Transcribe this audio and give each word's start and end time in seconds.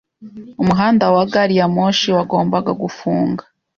Umuhanda 0.61 1.05
wa 1.15 1.23
gari 1.33 1.55
ya 1.59 1.67
moshi 1.75 2.07
wagombaga 2.17 2.71
gufunga. 2.81 3.43